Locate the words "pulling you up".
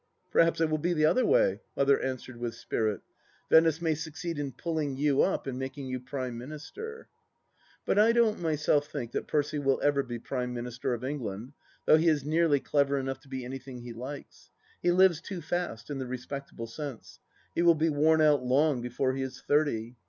4.51-5.45